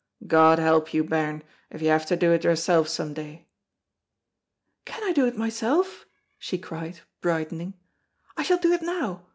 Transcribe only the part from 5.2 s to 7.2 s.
it myself?" she cried,